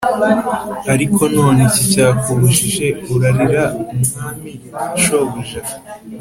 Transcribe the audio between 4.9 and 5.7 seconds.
shobuja?